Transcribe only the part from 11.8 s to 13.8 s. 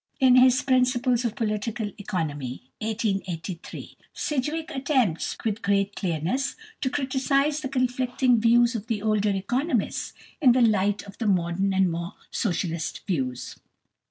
more socialist views.